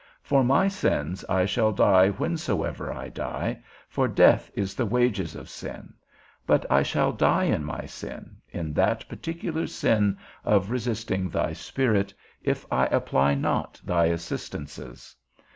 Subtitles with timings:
[0.23, 5.47] For my sins I shall die whensoever I die, for death is the wages of
[5.47, 5.93] sin;
[6.47, 12.15] but I shall die in my sin, in that particular sin of resisting thy Spirit,
[12.41, 15.15] if I apply not thy assistances.